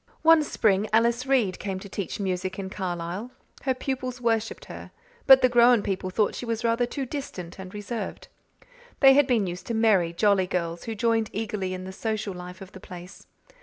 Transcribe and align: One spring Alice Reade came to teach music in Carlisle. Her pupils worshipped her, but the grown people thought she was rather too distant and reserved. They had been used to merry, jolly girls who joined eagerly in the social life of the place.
One 0.23 0.41
spring 0.43 0.89
Alice 0.91 1.27
Reade 1.27 1.59
came 1.59 1.77
to 1.79 1.87
teach 1.87 2.19
music 2.19 2.57
in 2.57 2.71
Carlisle. 2.71 3.29
Her 3.65 3.75
pupils 3.75 4.19
worshipped 4.19 4.65
her, 4.65 4.89
but 5.27 5.43
the 5.43 5.47
grown 5.47 5.83
people 5.83 6.09
thought 6.09 6.33
she 6.33 6.43
was 6.47 6.63
rather 6.63 6.87
too 6.87 7.05
distant 7.05 7.59
and 7.59 7.71
reserved. 7.71 8.27
They 8.99 9.13
had 9.13 9.27
been 9.27 9.45
used 9.45 9.67
to 9.67 9.75
merry, 9.75 10.11
jolly 10.11 10.47
girls 10.47 10.85
who 10.85 10.95
joined 10.95 11.29
eagerly 11.33 11.75
in 11.75 11.83
the 11.83 11.93
social 11.93 12.33
life 12.33 12.61
of 12.61 12.71
the 12.71 12.79
place. 12.79 13.27